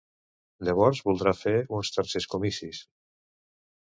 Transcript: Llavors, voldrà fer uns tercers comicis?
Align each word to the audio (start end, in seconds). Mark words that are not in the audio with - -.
Llavors, 0.69 1.01
voldrà 1.09 1.33
fer 1.41 1.53
uns 1.79 1.91
tercers 1.97 2.27
comicis? 2.31 2.81